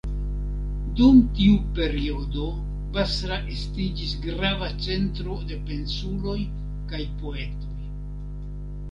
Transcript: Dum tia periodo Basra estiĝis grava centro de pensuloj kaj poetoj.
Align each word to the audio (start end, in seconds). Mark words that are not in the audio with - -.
Dum 0.99 1.17
tia 1.39 1.57
periodo 1.79 2.45
Basra 2.95 3.37
estiĝis 3.55 4.13
grava 4.23 4.69
centro 4.85 5.35
de 5.51 5.59
pensuloj 5.67 6.39
kaj 6.93 7.03
poetoj. 7.21 7.77